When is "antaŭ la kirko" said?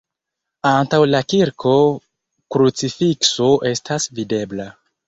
0.69-1.75